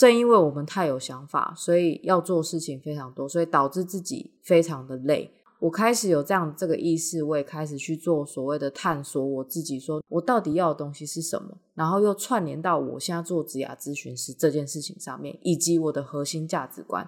[0.00, 5.30] 正因为我们太有想法，所以要做事情非常多，所以导致自己非常的累。
[5.58, 17.06] 我开始有这样这个意识，我也开始去做所谓的探索，我自己说我到底要的东西是什么，然后又串联到我现在做职涯咨询师这件事情上面，以及我的核心价值观。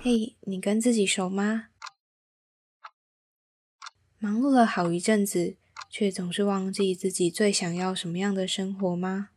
[0.00, 1.66] 嘿，你跟自己熟吗？
[4.18, 5.56] 忙碌了好一阵子，
[5.90, 9.28] 却总是忘记自己最想要什么样的生活吗？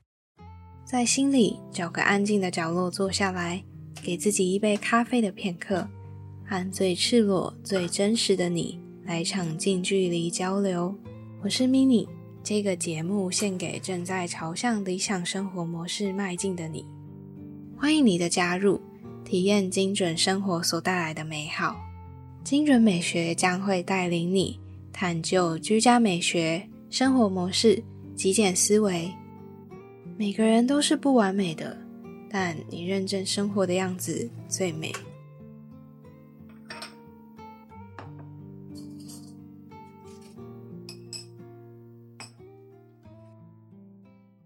[0.92, 3.64] 在心里找个安静的角落坐下来，
[4.02, 5.88] 给自己一杯咖啡的片刻。
[6.44, 10.92] 和最赤裸、最真实的你来场近距离交流。
[11.44, 12.08] 我是 mini，
[12.44, 16.84] 这个节目献给正在朝向理想生活模式迈进的你。
[17.78, 18.82] 欢迎你的加入，
[19.24, 21.76] 体验精准生活所带来的美好。
[22.44, 24.60] 精准美学将会带领你
[24.92, 27.84] 探究居家美学、生活模式、
[28.16, 29.08] 极简思维。
[30.20, 31.78] 每个人都是不完美的，
[32.30, 34.92] 但你认真生活的样子最美。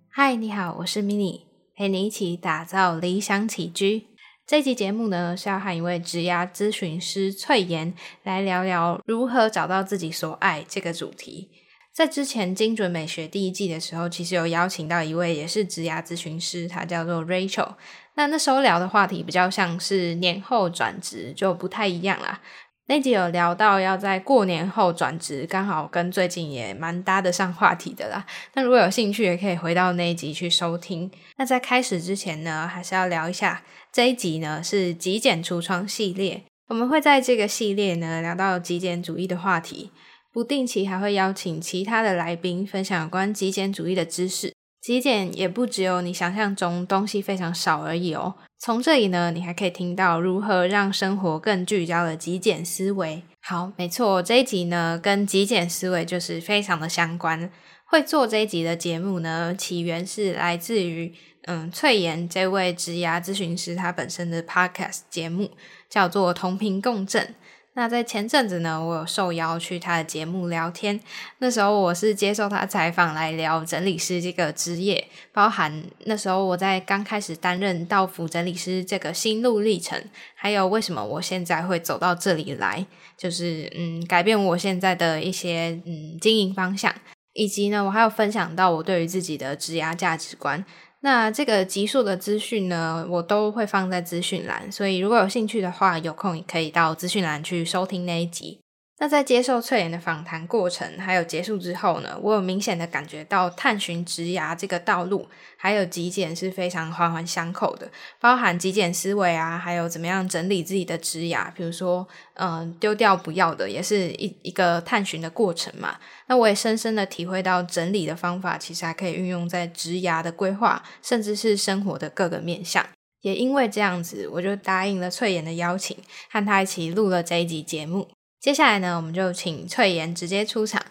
[0.09, 1.41] 嗨，你好，我是 mini，
[1.75, 4.05] 陪你一起打造理想起居。
[4.45, 11.49] 这期节目呢是要和一位职涯咨询师翠妍来聊聊如何找到自己所爱这个主题。
[11.94, 17.75] 在之前精准美学第一季的时候，其实有邀请到一位也是职涯咨询师，他叫做 Rachel。
[18.16, 22.41] 那那时候聊的话题比较像是年后转职，就不太一样啦。
[22.88, 28.25] 那集有聊到要在过年后转职，刚好跟最近也蛮搭得上话题的啦。
[28.55, 31.11] 那如果有兴趣，也可以回到那一集去收听。
[31.38, 36.44] 那在开始之前呢，还是要聊一下这一集呢是极简橱窗系列。
[36.67, 39.91] 我们会在这个系列呢聊到极简主义的话题，
[40.33, 44.51] 不定期还会邀请其他的来宾分享有关极简主义的知识。
[44.81, 48.33] 极简也不只有你想象中东西非常少而已哦。
[48.59, 53.21] 从这里呢，你还可以听到如何让生活更聚焦的极简思维。
[53.41, 57.49] 好，没错，这一集呢跟极简思维就是非常的相关。
[57.85, 65.51] 会做这一集的节目呢，起源是来自于嗯翠妍这位职涯咨询师他本身的 podcast 节目，
[65.89, 67.35] 叫做同频共振。
[67.75, 71.00] 那在前阵子呢，我有受邀去他的节目聊天。
[71.39, 80.00] 那时候我是接受他采访来聊整理师这个职业，包含那时候我在刚开始担任道服整理师这个心路历程，
[80.35, 82.85] 还有为什么我现在会走到这里来，
[83.17, 86.94] 就是嗯改变我现在的一些嗯经营方向，
[87.33, 90.63] 以及呢我还有分享到我对于自己的职涯价值观。
[91.01, 98.62] 那这个集数的资讯呢，我都会放在资讯栏，所以如果有兴趣的话，有空也可以到资讯栏去收听那一集。
[99.03, 105.28] 那在接受翠莲的访谈过程还有结束之后呢，我有明显的感觉到探寻职涯这个道路，
[105.58, 107.91] 还有极简是非常环环相扣的，
[108.22, 115.97] 包含极简思维啊，还有怎么样整理自己的职涯，比如说嗯丢掉不要的，也是一一个探寻的过程嘛。
[116.28, 122.88] 那我也深深的体会到整理的方法其实还可以运用在职涯的规划，甚至是生活的各个面向。
[123.20, 125.97] 也因为这样子，我就答应了翠妍的邀请，
[126.31, 128.08] 和他一起录了这一集节目。
[128.43, 130.83] 接下来呢，我们就请翠妍直接出场，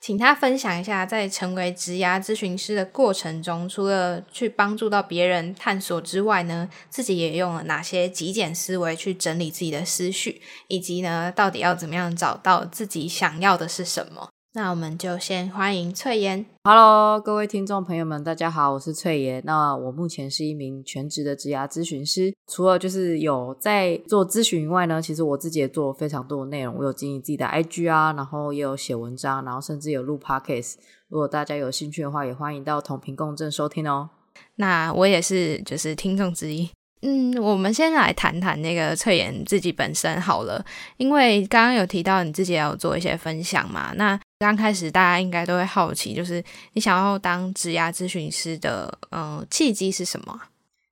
[0.00, 14.28] 请她分享一下，在成为职涯咨询师的过程中，除了去帮助到别人探索之外呢，自己也用了哪些极简思维去整理自己的思绪，以及呢，到底要怎么样找到自己想要的是什么？
[14.52, 16.44] 那我们就先欢迎翠妍。
[16.64, 19.40] Hello，各位听众朋友们，大家好，我是翠妍。
[19.46, 26.74] 那我目前是一名全职的职涯咨询师，除了就是有在做咨询以外呢，其实我自己也做非常多的内容。
[26.76, 30.78] 我有经营自己的 IG 啊，然后也有写文章，然后甚至有录 Podcast。
[31.06, 34.10] 如果大家有兴趣的话，也欢迎到同频共振收听哦。
[34.56, 36.68] 那我也是，就是听众之一。
[37.02, 40.62] 嗯，我们先来谈谈那个翠妍自己本身好了，
[40.98, 43.92] 因为刚刚有提到你自己也有做一些分享嘛。
[43.96, 46.44] 那刚开始大家应该都会好奇，就是
[46.74, 50.40] 你想要当职涯咨询师的，嗯，契机是什么？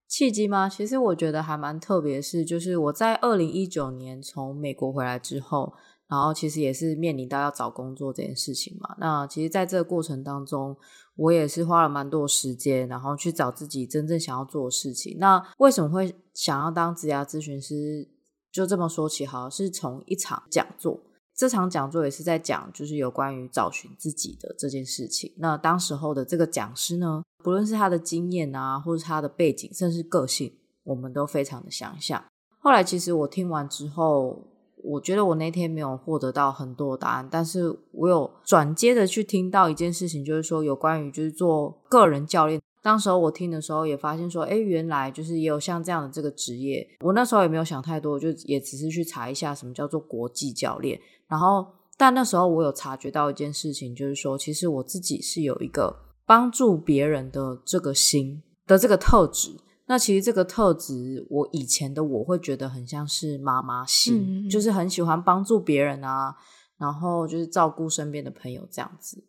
[0.09, 0.67] 契机吗？
[0.67, 5.75] 其实我觉得还蛮特别，是就是我在二零一九年从美国回来之后，
[6.09, 8.97] 然后其实也是面临到要找工作这件事情嘛。
[8.99, 10.77] 那其实在这个过程当中。
[11.19, 15.17] 我也是花了蛮多时间，然后去找自己真正想要做的事情。
[15.19, 18.07] 那为什么会想要当职涯咨询师？
[18.53, 21.01] 就这么说起，好，是从一场讲座。
[21.35, 25.33] 这场讲座也是在讲，就是有关于找寻自己的这件事情。
[25.39, 32.25] 那当时候的这个讲师呢，不论是他的经验啊，或是他的背景，甚至个性，我们都非常的相像。
[32.61, 34.45] 后来其实我听完之后。
[34.91, 42.59] 我觉得我那天没有获得到很多答案，但是我有转接的去听到一件事情，就是说有关于就是做个人教练。
[42.83, 46.87] 当时候我听的时候也发现说，哎，原来就是也有像这样的这个职业。
[47.01, 50.99] 我那时候也没有想太多，就也只是去查一下什么叫做国际教练。
[51.27, 51.67] 然后，
[51.99, 55.95] 但那时候我有察觉到一件事情，就是说，其实我自己是有一个
[56.25, 59.51] 帮助别人的这个心的这个特质。
[59.89, 66.37] 那其实这个特质，我以前的我会觉得很像是妈妈心，就是很喜欢帮助别人啊，
[66.77, 69.25] 然后就是照顾身边的朋友这样子。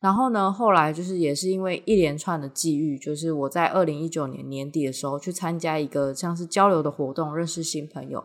[0.00, 8.24] 然后呢，后来就是也是因为一连串的际遇，就是我在二零一九年年底的时候去参加一个像是交流的活动，认识新朋友，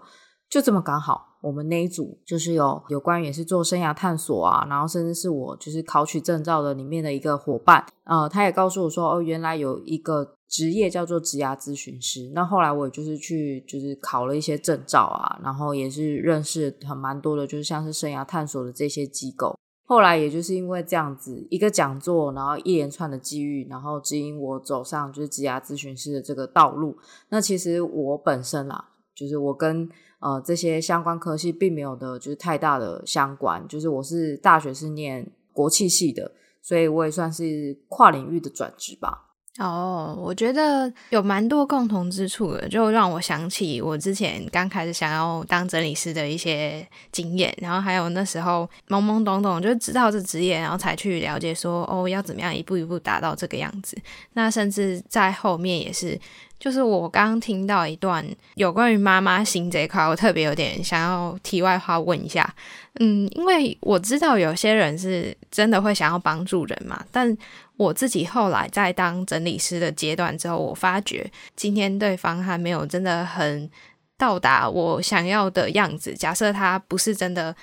[0.50, 12.32] 就这么刚好，我们那一组就是有有关于也是做生涯探索啊，然后甚至是我就是考取证照的里面的一个伙伴，呃，他也告诉我说，哦，原来有一个职业叫做职涯咨询师。
[12.34, 19.58] 那后来我就是去就是考了一些证照啊，然后也是认识很蛮多的，就是像是生涯探索的这些机构。
[19.88, 26.98] 后来也就是因为这样子一个讲座，然后一连串的机遇，然后指引我走上就是职涯咨询师的这个道路。
[27.30, 29.88] 那其实我本身啦，就是我跟
[30.20, 33.64] 呃这些相关科系并没有的，就是太大的相关。
[33.68, 36.32] 就是我是大学是念国际系的，
[36.64, 39.25] 所以我也算是跨领域的转职吧。
[39.58, 53.98] 哦，我觉得有蛮多共同之处的，就让我想起我之前刚开始想要当整理师的一些经验，然后还有那时候懵懵懂懂就知道这职业，然后才去了解说哦要怎么样一步一步达到这个样子。
[54.34, 56.20] 那甚至在后面也是。
[56.58, 58.26] 就是我刚刚听到一段
[58.56, 62.56] 有关于妈妈心这一块，我特别有点想要题外话问一下，
[63.02, 67.38] 嗯，因为我知道有些人是真的会想要帮助人嘛，但
[67.78, 73.70] 我自己后来在当整理师的阶段之后，我发觉今天对方还没有真的很
[74.18, 77.56] 到达我想要的样子，假设他不是真的。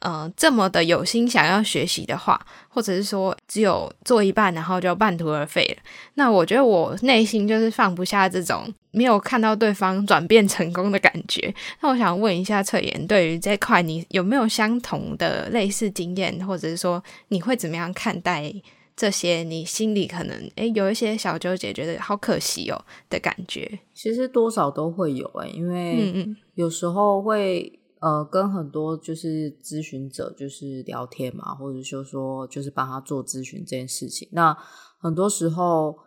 [0.00, 2.38] 呃，这么的有心想要学习的话，
[2.68, 5.82] 或者是说只有做一半，然后就半途而废了，
[6.14, 11.54] 那我觉得我内心就是放不下这种没有看到对方转变成功的感觉。
[11.80, 18.52] 那我想问一下侧颜，对于这块你有没有相同的类似经验，或者是说你会怎么样看待
[18.96, 19.42] 这些？
[19.44, 23.80] 你心里可能诶有一些小纠结，觉得好可惜哦的感觉。
[23.92, 27.80] 其实多少都会有诶，因为有时候会。
[28.00, 34.28] 呃，跟很多就是咨询者就是聊天嘛，或者就说就是帮他做咨询这件事情。
[34.32, 34.54] 那
[34.98, 35.98] 很多时候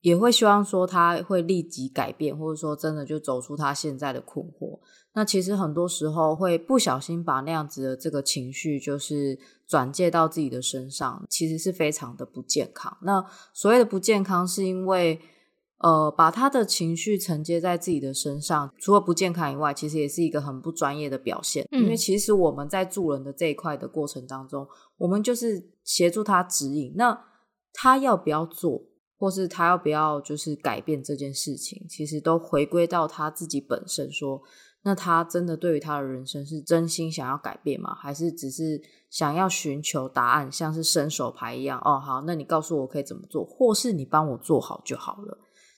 [0.00, 4.78] 也会希望说他会立即改变，或者说真的就走出他现在的困惑。
[5.12, 12.96] 那其实很多时候会不小心把那样子的这个情绪就是转借到自己的身上，其实是非常的不健康。
[13.02, 15.20] 那所谓的不健康，是因为。
[15.82, 21.66] 呃，把他的情绪承接在自己的身上，除了不健康以外，其实也是一个很不专业的表现。
[21.70, 24.68] 因为其实我们在助人的这一块的过程当中，
[24.98, 26.92] 我们就是协助他指引。
[26.96, 27.18] 那
[27.72, 28.82] 他要不要做，
[29.20, 34.10] 或是他要不要就是改变这件事情，其实都回归到他自己本身。
[34.10, 34.40] 说，
[34.82, 37.94] 那他真的对于他的人生是真心想要改变吗？
[37.94, 38.80] 还是只是
[39.10, 41.78] 想要寻求答案，像是伸手牌一样？
[41.84, 45.36] 哦，好，那你告诉我可以怎么做，或是你帮我做好就好了。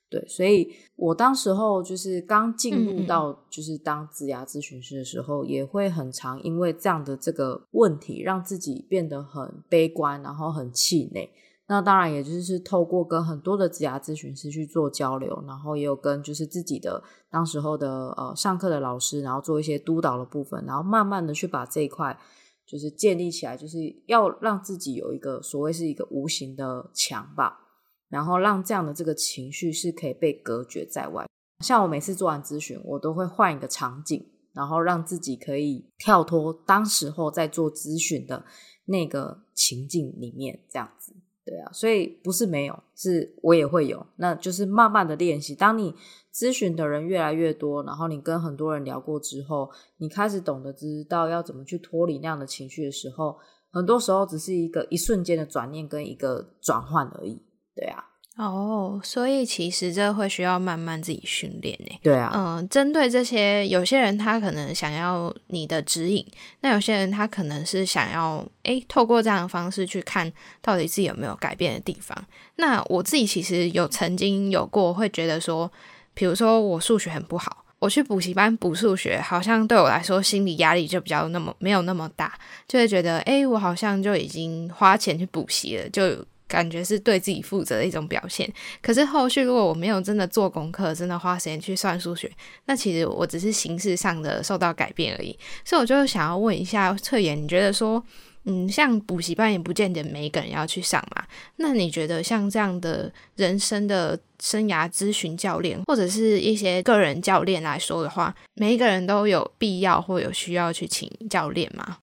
[0.08, 11.28] 对，所以我当时候就是刚进入到就是当职涯咨询师的时候，也会很常因为这样的这个问题，让自己变得很悲观，然后很气馁。
[11.68, 22.18] 那当然，也就是透过跟很多的职涯咨询师去做交流，然后也有跟就是自己的当时候的呃上课的老师，然后做一些督导的部分，然后慢慢的去把这一块
[22.66, 27.60] 就是建立起来，就是要让自己有一个所谓是一个无形的墙吧。
[28.08, 31.26] 然后让这样的这个情绪是可以被隔绝在外。
[31.64, 38.44] 像我每次做完咨询，我都会换一个场景，然后让自己可以跳脱当时候在做咨询的
[38.84, 41.14] 那个情境里面，这样子。
[41.44, 44.06] 对啊，所以不是没有，是我也会有。
[44.16, 45.54] 那就是慢慢的练习。
[45.56, 45.92] 当你
[46.32, 53.36] 咨询的人越来越多，然后你跟很多人聊过之后，你开始懂得知道要怎么去脱离那样的情绪的时候，
[53.72, 57.42] 很多时候只是一个一瞬间的转念跟一个转换而已。
[57.74, 58.04] 对啊，
[58.38, 61.98] 哦，所以其实这会需要慢慢自己训练呢。
[62.02, 66.26] 对啊，嗯，针对这些，有些人他可能想要你的指引，
[66.60, 72.16] 那有些人他可能是想要，诶，透过这样的方式去看到底自己有没有改变的地方。
[72.56, 75.70] 那我自己其实有曾经有过会觉得说，
[76.14, 82.32] 比如说我数学很不好，我去补习班补数学，好像对我来说心理压力就比较那么没有那么大，
[82.66, 86.24] 就会觉得，诶，我好像就已经花钱去补习了，就。
[86.52, 88.46] 感觉是对自己负责的一种表现。
[88.82, 92.30] 可是后续如果我没有真的做功课，真的花时间去算数学，
[92.66, 95.34] 那其实我只是形式上的受到改变而已。
[95.64, 98.04] 所以我就想要问一下翠妍，你觉得说，
[98.44, 101.24] 嗯，像补习班也不见得每一个人要去上嘛。
[101.56, 111.96] 那你觉得像这样的人生的生涯咨询教练，或者是一些个人教练来说的话，每一个人都有必要或有需要去请教练吗？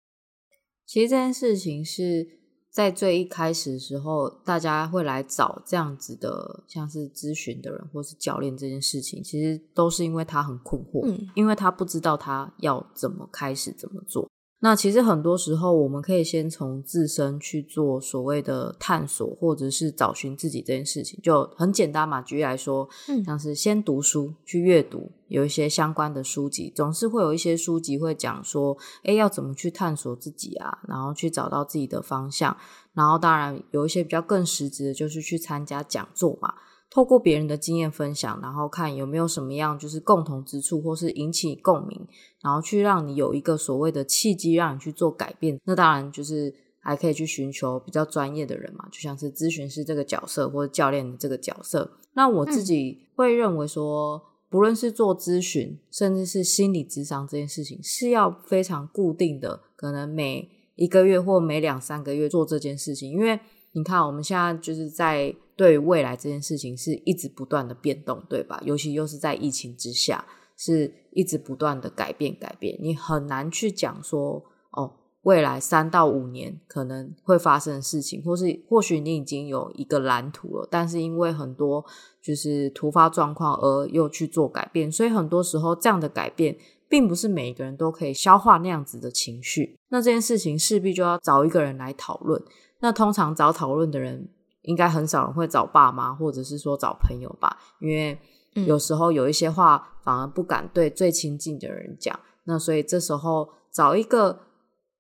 [0.88, 2.39] 其实这件事情是。
[2.72, 14.30] 在最一开始的时候，大家会来找这样子的，像是咨询的人或是教练这件事情，其实都是因为他很困惑，嗯，因为他不知道他要怎么开始怎么做。
[14.62, 22.22] 那其实很多时候，我们可以先从自身去做所谓的探索，或者是找寻自己这件事情，就很简单嘛。
[22.22, 32.58] 举例来说，嗯，像是先读书去阅读，有一些相关的书籍，总是会有一些书籍会讲说，哎，要怎么去探索自己啊，然后去找到自己的方向。
[32.94, 36.54] 然后当然有一些比较更实质的，就是去参加讲座嘛。
[36.92, 42.08] 透过别人的经验分享，然后看有没有什么样就是共同之处，或是引起共鸣，
[42.42, 45.60] 然后去让你有一个所谓的契机，让你去做改变。
[45.66, 51.92] 那当然就是还可以去寻求比较专业的人嘛，就像是咨询师这个角色或者教练的这个角色。
[52.14, 63.40] 那我自己会认为说，不论是做咨询，甚至是心理咨商这件事情，是要非常固定的，可能每一个月或每两三个月做这件事情，因为
[63.74, 65.36] 你看我们现在就是在。
[65.60, 68.62] 对未来这件事情是一直不断的变动，对吧？
[68.64, 70.26] 尤其又是在疫情之下，
[70.60, 72.78] 是一直不断的改变，改变。
[72.82, 81.86] 你很难去讲说，哦，未来三到五年可能会发生的事情，或是或许你已经有一个蓝图了，但是因为很多
[82.22, 86.58] 就是突发状况而又去做改变，所以很多时候这样的改变，
[86.90, 89.80] 并不是每一个人都可以消化那样子的情绪。
[89.88, 92.44] 那这件事情势必就要找一个人来讨论。
[92.82, 94.28] 那通常找讨论的人。
[94.64, 98.16] 应该很少人会找爸妈，或者是说找朋友吧，因为
[98.66, 102.20] 有时候有一些话反而不敢对最亲近的人讲。
[102.46, 104.40] 那所以这时候找一个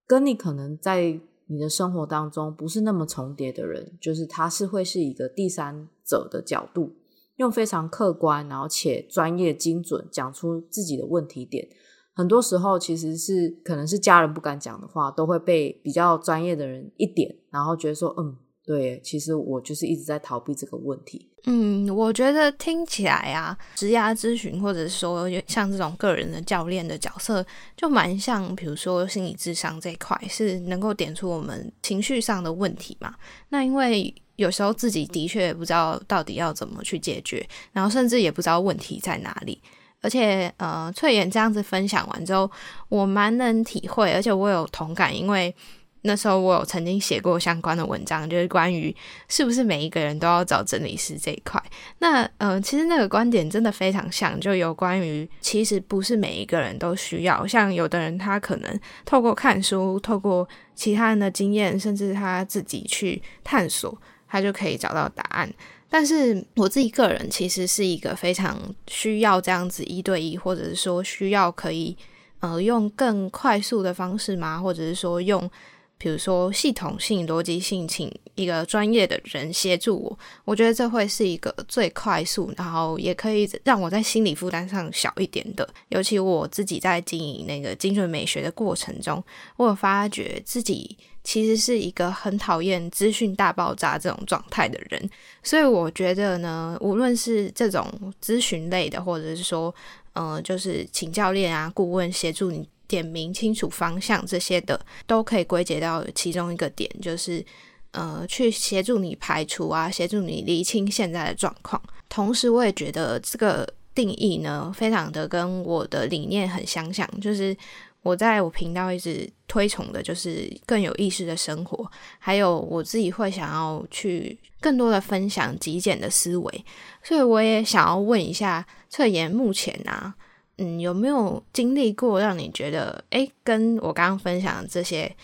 [0.07, 6.91] 跟你可能在你的生活当中不是那么重叠的人，就是他是会是一个第三者的角度，
[7.37, 11.67] 用非常客观，然后且专业精准讲出自己的问题点。
[12.13, 18.37] 很多时候其实是可能是家人不敢讲的话，都会被比较专业的人一点，然后觉得说嗯。
[18.65, 21.28] 对，其实我就是一直在逃避这个问题。
[21.45, 27.43] 嗯，我觉得听起来啊，职涯咨询或者说像这种个人的教练的角色，
[27.77, 33.15] 就蛮像，比如说心理智商这一块，是能够点出我们情绪上的问题嘛？
[33.49, 39.61] 那因为有时候自己的确不知道到底要怎么去解决，然后甚至也不知道问题在哪里。
[40.01, 42.49] 而且，呃，翠妍这样子分享完之后，
[42.89, 45.55] 我蛮能体会，而且我有同感，因为。
[46.03, 48.95] 那时候我有曾经写过相关的文章，就是关于
[49.27, 51.61] 是不是每一个人都要找整理师这一块。
[51.97, 57.45] 那呃，其实那个观点真的非常像，就有关于其实不是每一个人都需要。
[57.45, 63.97] 像有的人他可能透过看书，透过其他人的经验，甚至他自己去探索，
[64.29, 65.53] 他就可以找到答案。
[65.89, 71.97] 但是我自己个人其实是一个非常需要这样子一对一，或者是说需要可以
[72.39, 74.57] 呃用更快速的方式吗？
[74.57, 75.51] 或者是说用。
[75.99, 85.69] 比如说系统性、逻辑性，请一个专业的人协助我，我觉得这会是一个最快速，然后也可以让我在心理负担上小一点的。
[85.89, 89.21] 尤其我自己在经营那个精准美学的过程中，
[89.57, 95.09] 我有发觉自己其实是一个很讨厌资讯大爆炸这种状态的人，
[95.43, 97.85] 所以我觉得呢，无论是这种
[98.23, 99.75] 咨询类的，或者是说，
[100.13, 102.65] 嗯，就是请教练啊、顾问协助你。
[102.89, 107.45] 点明清楚方向，这些的都可以归结到其中一个点，就是
[107.91, 111.79] 呃，去协助你排除啊，协助你厘清现在的状况。
[112.09, 117.55] 同时，我也觉得这个定义呢，非常的跟我的理念很相像，就是
[118.01, 126.65] 我在我频道一直推崇的，就是更有意识的生活，还有我自己会想要去更多的分享极简的思维。
[127.03, 130.15] 所以，我也想要问一下翠妍，目前啊。
[130.59, 135.15] 嗯，有没有经历过让你觉得，哎，跟我刚刚分享这些，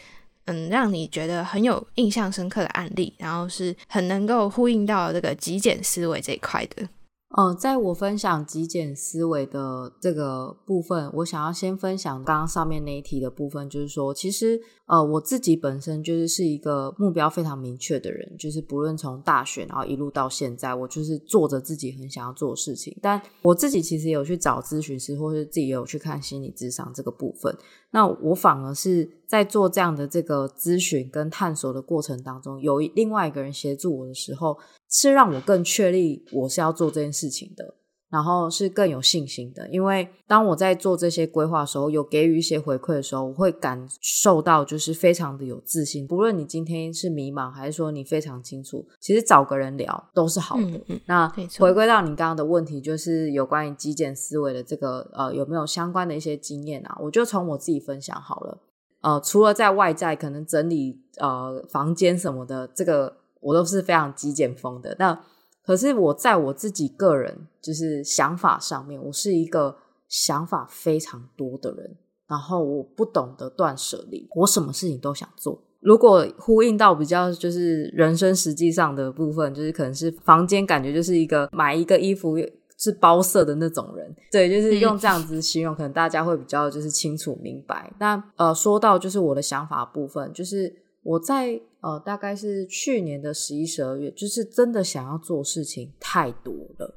[0.46, 6.88] 嗯，让你觉得很有印象深刻的案例，然后是很能够呼应到这个极简思维这一块的？
[7.29, 22.96] 呃，在我分享极简思维的这个部分，我想要先分享刚刚上面那一题的部分，就是说，其实呃，我自己本身就是是一个目标非常明确的人，就是不论从大学然后一路到现在，我就是做着自己很想要做的事情。
[23.01, 27.53] 但我自己其实有去找咨询师，或是自己有去看心理智商这个部分。
[27.91, 34.58] 那我反而是在做这样的这个咨询跟探索的过程当中，有另外一个人协助我的时候。
[34.96, 37.75] 是让我更确立我是要做这件事情的。
[38.08, 46.08] 然后是更有信心的，因为当我在做这些规划的时候，有给予一些回馈的时候，我会感受到就是非常的有自信。
[46.08, 50.82] 不论你今天是迷茫，还是说你非常清楚，其实找个人聊都是好的。
[51.08, 51.28] 那
[51.60, 56.98] 回归到你刚刚的问题，就是有关于极简思维的这个呃有没有相关的一些经验啊？
[57.02, 58.62] 我就从我自己分享好了。
[59.02, 64.96] 呃，除了在外在可能整理呃房间什么的，这个我都是非常极简风的。
[64.98, 65.18] 那
[65.64, 69.78] 可是我在我自己个人就是想法上面，我是一个
[70.10, 71.96] 想法非常多的人，
[72.28, 75.62] 然后我不懂得断舍离，我什么事情都想做。
[75.82, 82.36] 如果呼应到比较就是人生实际上的部分，就是可能是房间感觉就是一个买一个衣服
[82.78, 87.92] 是包色的那种人，对，就是用这样子形容，可能大家会比较就是清楚明白。
[88.00, 90.72] 那呃，说到就是我的想法部分，就是
[91.05, 91.62] 我在。
[91.85, 96.95] 呃，大概是去年的十一、十二月，就是真的想要做事情太多了，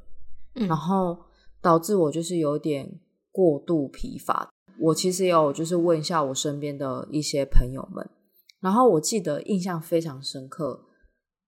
[0.55, 1.15] 然后
[1.61, 2.91] 导致我就是有点
[3.31, 4.49] 过度疲乏。
[4.81, 8.09] 我其实有就是问一下我身边的一些朋友们，
[8.61, 10.87] 然后我记得印象非常深刻，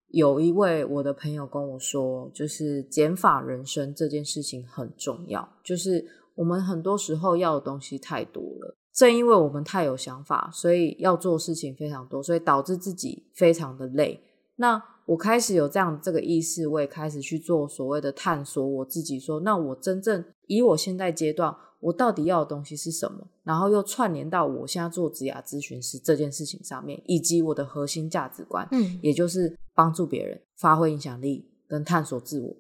[0.08, 8.76] 有一位我的朋友跟我说，就是减法人生这件事情很重要，就是我们很多时候要的东西太多了。
[9.00, 14.22] 正因为我们太有想法，所以要做事情非常多，所以导致自己非常的累。
[14.56, 18.62] 那我开始有这样这个意识，我也开始去做所谓的探索。
[18.62, 23.26] 我自己说，那我真正以我现在阶段，我到底要的东西是什么？
[23.42, 32.54] 然后又串联到我现在做职涯咨询师这件事情上面，以及我的核心价值观，嗯，也就是帮助别人、发挥影响力跟探索自我。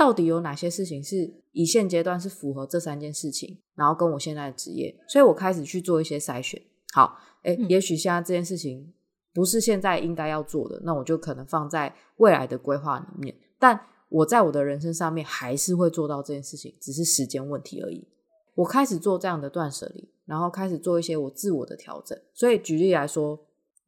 [0.00, 6.58] 到底有哪些事情是以现阶段是符合这三件事情，然后跟我现在的职业，所以我开始去做一些筛选。
[6.94, 8.94] 好，哎，也许现在这件事情
[9.34, 13.36] 不是现在应该要做的，那我就可能放在未来的规划里面。
[13.58, 13.78] 但
[14.08, 18.08] 我在我的人生上面还是会做到这件事情，只是时间问题而已。
[18.54, 22.18] 我开始做这样的断舍离，然后开始做一些我自我的调整。
[22.32, 23.38] 所以举例来说，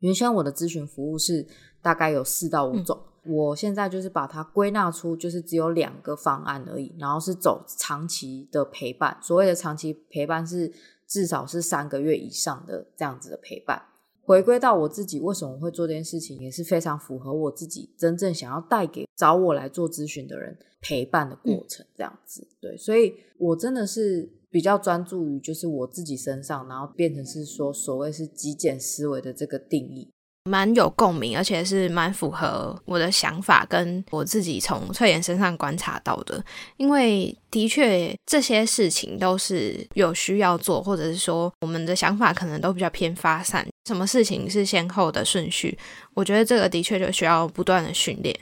[0.01, 1.47] 原先我的咨询服务是
[1.81, 3.01] 大概有四到五种。
[3.25, 9.17] 我现在就是把它归纳出，就是只有两个方案而已，然后是走长期的陪伴。
[9.23, 10.73] 所谓的长期陪伴是
[11.07, 13.81] 至少是三个月以上的这样子的陪伴。
[14.25, 22.47] 回归到我自己为什么会做这件事情，也是非常符合我自己真正想要带给找我来做咨询的人陪伴的过程，这样子。
[22.61, 30.09] 对，所以我真的是比较专注于就是我自己身上，然后变成是说所谓是极简思维的这个定义。
[30.45, 36.45] 蛮有共鸣，而且是蛮符合我的想法，跟我自己从翠妍身上观察到的。
[36.77, 43.67] 因为的确这些事情都是有需要做，或者是说我们的想法可能都比较偏发散。
[43.87, 45.79] 什么事情是先后的顺序？
[46.15, 48.37] 我觉得这个的确就需要不断的训练。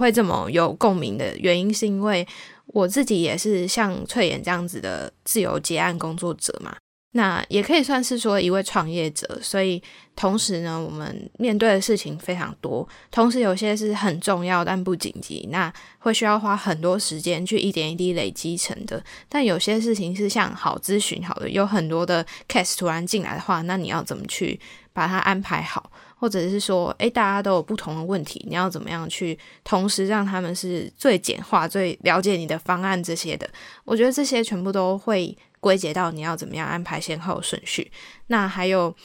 [0.00, 2.26] 会这么有共鸣的原因，是因为
[2.66, 6.74] 我自己也是像翠妍这样子的自由结案工作者嘛。
[7.12, 9.82] 那也可以算是说一位创业者，所以
[10.14, 19.02] 同时呢，我们面对的事情非常多，同时有些是很重要但不紧急，那会需要花很多时间去一点一滴累积成的。
[19.28, 24.60] 但有些事情是像好咨询好的，有很多的 case 突然进来的话，那你要怎么去
[24.92, 25.89] 把它安排好？
[26.20, 33.50] 或者是说，诶，大家都有不同的问题，你要怎么样去同时让他们是最简化、最了解你的方案这些的？
[33.84, 35.36] 我觉得这些全部都会。
[35.62, 37.92] 归结到你要怎么样安排先后顺序，
[38.28, 38.96] 那还有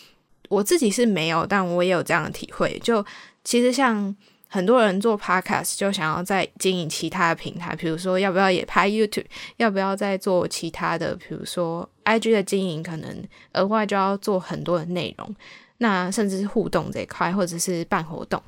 [0.48, 2.80] 我自己是没有，但我也有这样的体会。
[2.82, 3.06] 就
[3.44, 4.16] 其实像
[4.48, 9.26] 很多人做 podcast，就想要在经营其他的平台，比如说要不要也拍 YouTube，
[9.58, 15.36] 要不要再做其他的，比如说 IG 的经营，可能额外就要做很多的内容，
[15.80, 18.42] 那甚至是互动这一块，或者是办活动，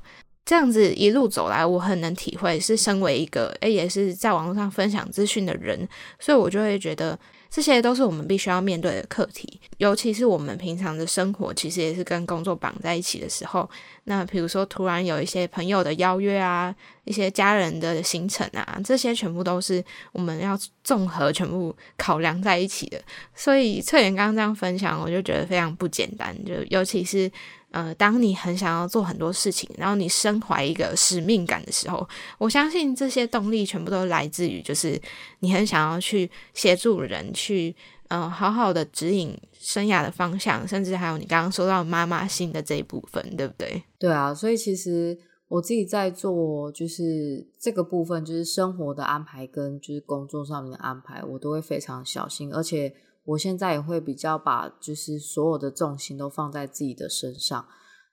[0.46, 5.88] 这样子一路走来，我很能体会，是身为一个诶，也是在网络上分享资讯的人，
[6.20, 7.18] 所以我就会觉得。
[7.50, 13.70] 这些都是我们必须要面对的课题，尤其是我们平常的生活，其实也是跟工作绑在一起的时候。
[14.04, 23.02] 那比如说，突然有一些朋友的邀约啊，一些家人的行程啊，这些全部都是我们要综合全部考量在一起的。
[23.36, 27.32] 所以翠妍刚刚这样分享，我就觉得非常不简单，就尤其是。
[27.72, 35.00] 呃，当你很想要做很多事情，然后你身怀一个使命感的时候，我相信这些动力全部都来自于，就是
[35.40, 37.76] 你很想要去协助人，去
[38.08, 43.84] 嗯好好的指引生涯的方向，甚至还有你刚刚说到妈妈心的这一部分，对不对？
[44.00, 45.18] 对啊，所以其实
[45.50, 52.96] 我自己在做，就是这个部分，就是生活的安排跟就是工作上面的安排，我都会非常小心，而且。
[53.28, 57.66] 我现在也会比较把就是所有的重心都放在自己的身上。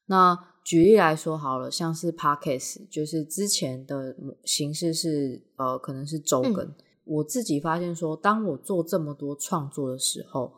[0.07, 6.74] 那举例来说好了，像是 podcast，就是之前的形式是呃可能是周更，
[7.05, 10.53] 我自己发现说，当我做这么多创作的时候，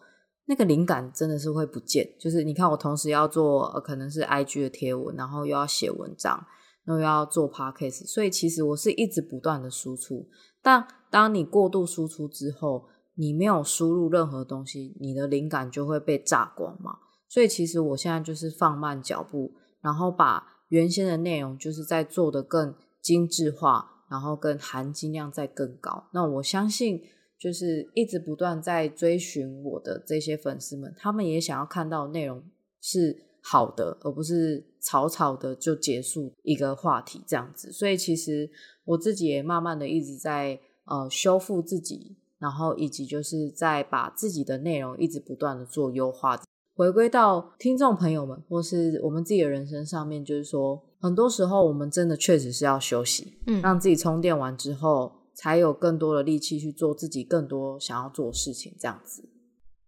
[0.47, 2.09] 那个灵感真的是会不见。
[2.19, 6.45] 就是你看，我同时要做呃、可能是 IG 的贴文，然后又要写文章，
[6.87, 10.27] 又要做 Podcast，所以其实我是一直不断的输出。
[10.62, 16.98] 但当你过度输出之后，你没有输入任何东西，你的灵感就会被榨光嘛。
[17.29, 26.09] 所以其实我现在就是放慢脚步，然后把原先的内容就是在做的更精致化，然后跟含金量再更高。
[26.12, 27.02] 那我相信，
[27.40, 32.44] 就是一直不断在追寻我的这些粉丝们，他们也想要看到内容
[32.81, 37.72] 是好的，而不是草草的就结束一个话题这样子。
[37.72, 38.50] 所以其实
[38.85, 42.18] 我自己也慢慢的一直在呃修复自己。
[42.38, 46.38] 然后以及就是在把自己的内容一直不断的做优化，
[46.75, 59.27] 回归到听众朋友们或是我们自己的人生上面，就是说很多时候我们真的确实是要休息，嗯，让自己充电完之后，才有更多的力气去做自己更多想要做的事情，这样子。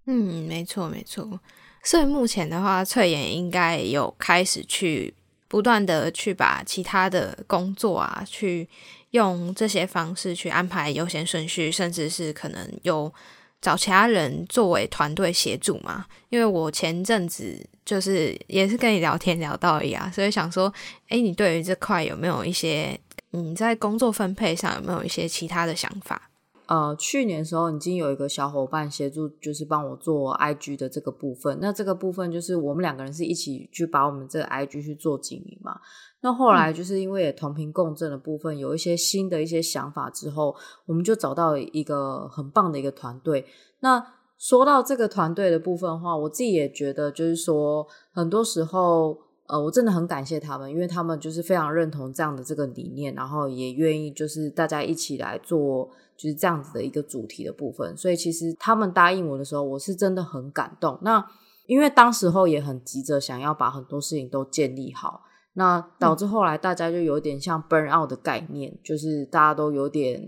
[0.07, 1.41] 嗯，没错没错。
[1.85, 5.15] 所以目前的话，翠妍应该有开始去
[5.47, 8.69] 不断的去把其他的工作啊去。
[9.11, 13.13] 用这些方式去安排优先顺序，甚至是可能有
[13.61, 16.07] 找其他人作为团队协助嘛？
[16.29, 20.73] 因为我前阵子就是也是跟你聊天聊到一样，所以想说，
[21.09, 22.99] 哎，你对于这块有没有一些
[23.31, 26.31] 你在工作分配上有没有一些其他的想法？
[26.67, 31.59] 呃，去年的时候已经有一个小伙伴协助，就是帮我做 IG 的这个部分。
[31.63, 35.81] 那这个部分就是我们两个人是一起去把我们这个 IG 去做经营嘛。
[36.21, 40.55] 那后来就是因为同频共振的部分有一些新的一些想法之后，
[40.87, 43.47] 我们就找到一个很棒的一个团队。
[43.81, 44.05] 那
[44.37, 55.91] 说到这个团队的部分的话，我自己也觉得就是说，很多时候呃，我真的很感谢他们，因为他们就是非常认同这样的这个理念，然后也愿意就是大家一起来做。
[56.19, 60.99] 就是这样子的一个主题的部分，所以其实他们答应我的时候，我是真的很感动。
[61.03, 61.25] 那
[61.67, 65.23] 因为当时候也很急着想要把很多事情都建立好，
[65.59, 70.23] 那导致后来大家就有点像 burn out 的概念，就是大家都有点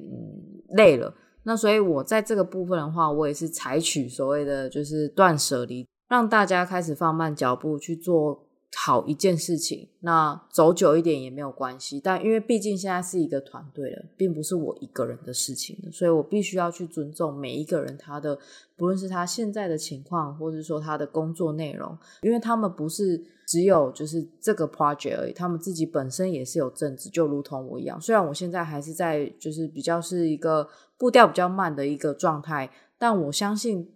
[0.70, 1.14] 累了。
[1.44, 8.44] 那所以我在这个部分的话，我也是采取所谓的就是断舍离，让大家开始放慢脚步去做。
[8.76, 12.00] 好一件事情，那走久一点也没有关系。
[12.00, 18.38] 但因为毕竟现在是一个团队了，并不是我一个人的事情，所以我必须要去尊重每一个人他的，
[18.76, 28.00] 不论是他现在的情况，或者说他的工作内容，因为他们不是只有就是这个 project 而已，他们自己本身也是有政治，就如同我一样。
[28.00, 33.90] 虽然我现在还是在就是比较是一个步调比较慢的一个状态，但我相信。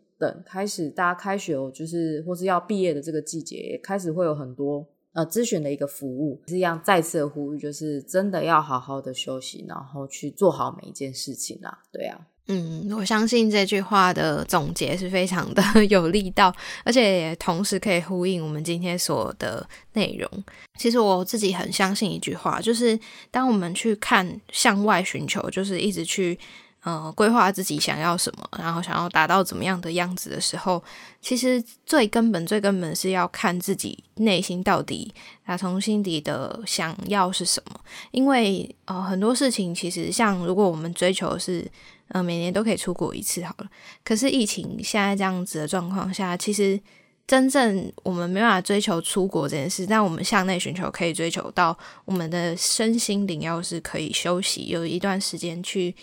[0.47, 20.45] 开始，大家开学哦，就是或是要毕业的这个季节，开始会有很多呃咨询的一个服务，是一样再次呼吁，就是真的要好好的休息，然后去做好每一件事情啊，对啊，嗯，我相信这句话的总结是非常的 有力道，而且也同时可以呼应我们今天所的内容。
[20.79, 22.99] 其实我自己很相信一句话，就是
[23.31, 26.39] 当我们去看向外寻求，就是一直去。
[26.85, 30.85] 呃，规划自己想要什么，然后想要达到怎么样的样子的时候，
[31.19, 35.11] 其实最根本、最根本是要看自己内心到底
[35.47, 37.81] 打从心底的想要是什么。
[38.11, 41.67] 因为呃，很多事情其实像如果我们追求是
[42.09, 43.71] 呃每年都可以出国一次好了，
[44.05, 46.79] 可是疫情现在这样子的状况下，其实
[47.27, 55.95] 真正我们没办法追求出国这件事，但我们向内寻求可以追求到我们的身心灵要是可以休息，有一段时间去。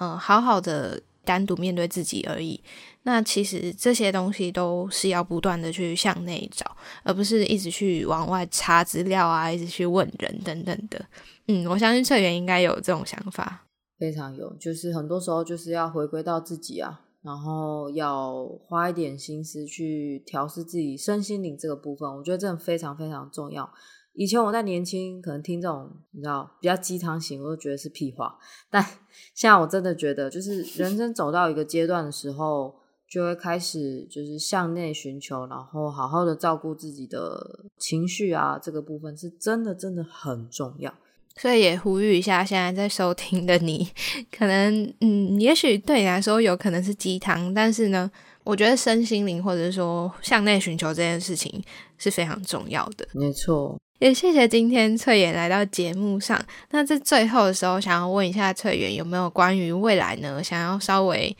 [0.00, 2.60] 嗯，好好的单独面对自己而已。
[3.04, 11.02] 那其实这些东西都是要不断的去向内找，而不是一直去往外查资料啊，一直去问人等等的。
[11.46, 13.66] 嗯，我相信翠园应该有这种想法，
[13.98, 14.54] 非常有。
[14.56, 22.08] 就是很多时候就是要回归到自己啊，然后要花一点心思去调试自己身心灵这个部分。
[22.16, 23.70] 我觉得这非常非常重要。
[24.14, 28.36] 以前我在年轻，可能听这种你知道比较鸡汤型，我都觉得是屁话。
[28.68, 28.84] 但
[29.34, 32.74] 现在我真的觉得，就是人生走到一个阶段的时候，
[33.08, 40.92] 就会开始就是向内寻求，然后好好的照顾自己的情绪啊，这个部分是真的真的很重要。
[41.36, 43.88] 所以也呼吁一下，现在在收听的你，
[44.36, 48.10] 可能嗯，也许对你来说有可能是鸡汤，但是呢，
[48.44, 51.62] 我觉得身心灵或者说向内寻求这件事情
[51.96, 53.08] 是非常重要的。
[53.14, 53.80] 没错。
[54.00, 56.42] 也谢谢今天翠妍来到节目上。
[56.70, 60.42] 那在最后的时候，想要问一下翠妍，有没有关于未来呢？
[60.42, 61.36] 想要稍微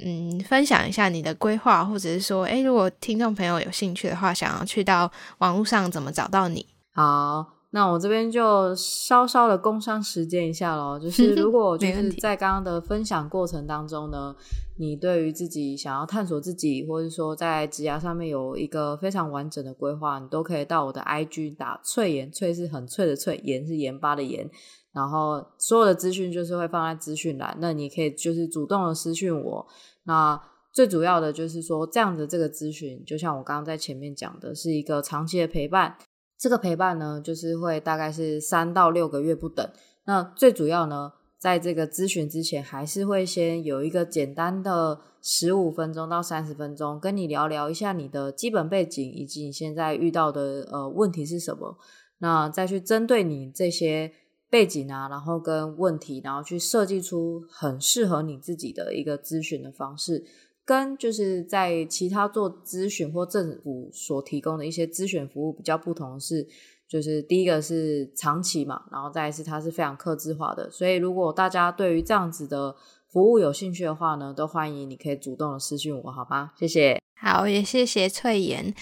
[0.00, 6.66] 嗯分享一下你的规划，或者是说，诶，如果听众朋友有兴趣的话，想要去到网络上怎么找到你？
[6.92, 14.34] 好，那我这边就稍稍的工商时间一下咯，就 是如果就是在刚刚的分享过程当中呢，
[14.76, 24.50] 你对于自己想要探索自己，或者说在职涯上面有一个非常完整的规划，你都可以到我的 IG 打翠盐，翠是很脆的翠，盐是盐巴的盐，
[24.92, 29.66] 然后所有的资讯就是会放在资讯栏，那你可以就是主动的私讯我。
[30.04, 30.40] 那
[30.72, 35.96] 最主要的就是说，这样的这个咨询，就像我刚刚在前面讲的，是一个长期的陪伴。
[36.40, 39.70] 这个陪伴呢，就是会大概是三到六个月不等。
[40.06, 51.76] 那最主要呢，在这个咨询之前，还是会先有一个简单的十五分钟到三十分钟，跟你聊聊一下你的基本背景，以及你现在遇到的呃问题是什么。
[52.20, 54.10] 那再去针对你这些
[54.48, 60.24] 背景啊，然后跟问题，然后去设计出很适合你自己的一个咨询的方式。
[60.70, 66.46] 跟就是在其他做咨询或政府所提供的一些咨询服务比较不同是，
[66.88, 72.76] 就是第一个是长期嘛，然后再是它是非常克制化的，所以如果大家对于这样子的
[73.08, 76.52] 服务有兴趣的话呢，都欢迎你可以主动的私信我，好吗？
[76.56, 77.00] 谢谢。
[77.20, 78.72] 好，也谢谢翠妍。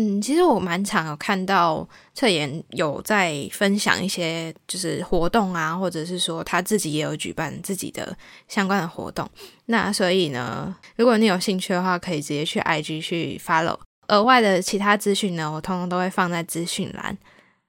[0.00, 1.84] 嗯，其实我蛮常有看到
[2.14, 9.28] 翠妍有在分享一些就是活动啊，或者是说他自己也有举办自己的相关的活动。
[9.66, 13.76] 那所以呢，如果你有兴趣的话，可以直接去 IG 去 follow。
[14.06, 17.18] 额外的其他资讯呢，我通通都会放在资讯栏。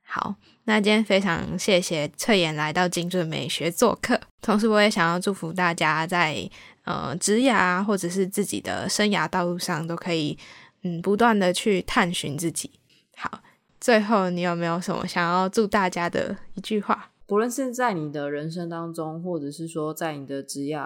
[0.03, 6.47] 好，那今天非常谢谢翠妍来到精准美学做客，同时我也想要祝福大家在
[6.83, 10.37] 呃职涯或者是自己的生涯道路上都可以。
[10.83, 12.71] 嗯，不断的去探寻自己。
[13.15, 13.41] 好，
[13.79, 17.11] 最后你有没有什么想要祝大家的一句话？
[17.25, 20.79] 不论是在你的人生当中，或者是说在你的职业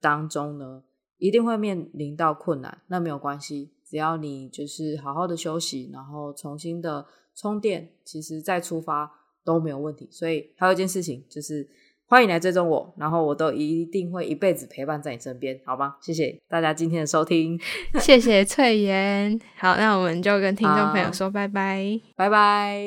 [0.00, 0.82] 当中呢，
[1.18, 2.82] 一定会面临到困难。
[2.88, 9.10] 那没有关系，只要你就是好好的休息，然后重新的充电，其实再出发
[9.44, 10.08] 都没有问题。
[10.10, 11.68] 所以还有一件事情就是。
[12.14, 15.96] 欢迎来追踪我，然后我都一定会一辈子陪伴在你身边，好吗？
[16.00, 17.58] 谢谢大家今天的收听，
[17.98, 19.36] 谢谢翠妍。
[19.58, 22.80] 好，那我们就跟听众朋友说拜拜，拜拜。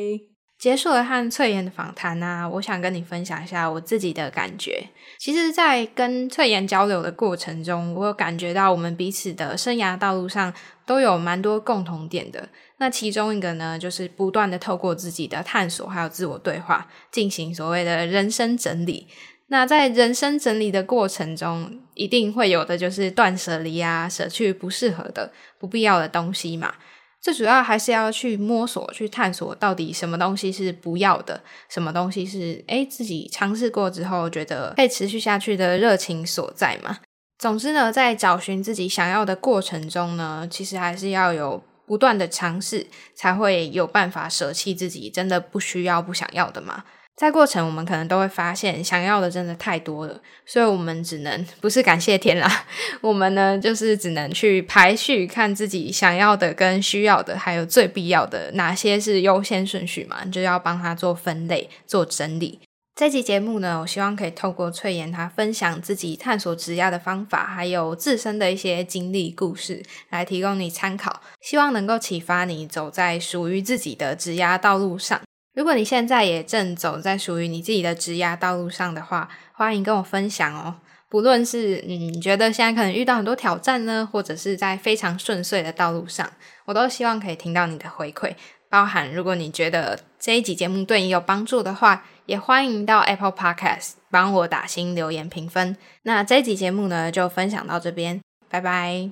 [0.58, 4.88] 结束了和翠妍的访谈呢，我想跟你分享一下我自己的感觉。
[5.20, 10.52] 其实，在跟翠妍交流的过程中，我有感觉到我们彼此的生涯道路上
[10.86, 12.48] 都有蛮多共同点的。
[12.80, 19.08] 那其中一个呢，就是不断的透过自己的探索，还有自我对话，进行所谓的人生整理。
[19.48, 26.76] 那在人生整理的过程中，一定会有的就是断舍离啊，舍去不适合的、不必要的东西嘛。
[27.20, 37.00] 最主要还是要去摸索、去探索，到底什么东西是不要的，什么东西是诶自己尝试过之后觉得可以持续下去的热情所在嘛。
[37.40, 41.64] 总之呢，在找寻自己想要的过程中呢，其实还是要有。
[41.88, 46.84] 不断的尝试，才会有办法舍弃自己真的不需要、不想要的嘛。
[47.16, 52.66] 在过程，我们可能都会发现，想要的真的太多了，所以我们只能不是感谢天啦，
[53.02, 62.60] 我们呢就是只能去排序，看自己想要的跟需要的，还有最必要的哪些是优先顺序嘛，就要帮他做分类、做整理。
[62.98, 75.22] 这期节目呢，我希望可以透过翠妍她分享自己探索职涯的方法，还有自身的一些经历故事，来提供你参考，希望能够启发你走在属于自己的职涯道路上。
[75.54, 80.78] 如果你现在也正走在属于你自己的职涯道路上的话，欢迎跟我分享哦。
[81.08, 86.28] 不论是嗯，觉得现在可能遇到很多挑战呢，或者是在非常顺遂的道路上，
[86.66, 88.34] 我都希望可以听到你的回馈。
[88.70, 92.04] 包含如果你觉得这一集节目对你有帮助的话。
[92.28, 95.78] 也欢迎到 Apple Podcast 帮我打新留言评分。
[96.04, 99.10] 那这集节目呢，就分享到这边，拜拜。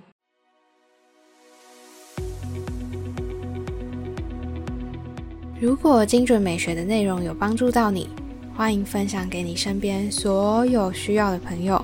[5.61, 8.09] 如果精准美学的内容有帮助到你，
[8.53, 11.81] 欢迎分享给你身边所有需要的朋友。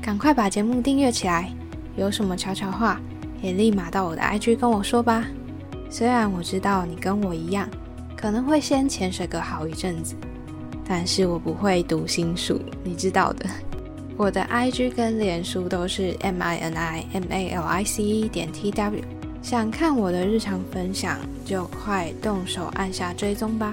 [0.00, 1.52] 赶快把节目订阅起来，
[1.96, 3.00] 有什么悄悄话，
[3.42, 5.26] 也立马到我的 IG 跟我说吧。
[5.90, 7.68] 虽然我知道你跟我一样，
[8.16, 10.14] 可能会先潜水个好一阵子。
[10.92, 13.48] 但是我不会读心术，你知道的。
[14.16, 19.00] 我的 IG 跟脸书都是 M I N I M A L I C E 点 T W，
[19.40, 23.72] 想看我的日常分享，就快动手按下追踪吧。